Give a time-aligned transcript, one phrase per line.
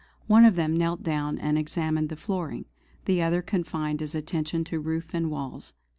[0.25, 2.65] One of them knelt down and examined the flooring;
[3.05, 5.73] the other confined his attention to roof and walls.